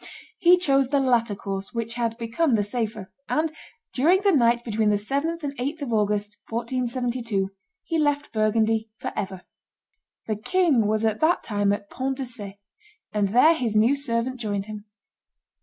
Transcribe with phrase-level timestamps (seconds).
[0.39, 3.51] He chose the latter course, which had become the safer; and
[3.93, 7.51] during the night between the 7th and 8th of August, 1472,
[7.83, 9.43] he left Burgundy forever.
[10.25, 12.57] The king was at that time at Ponts de Ce,
[13.13, 14.85] and there his new servant joined him."